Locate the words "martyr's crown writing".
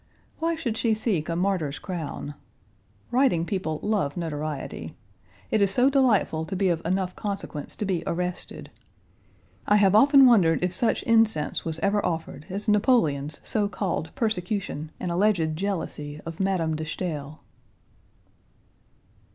1.35-3.45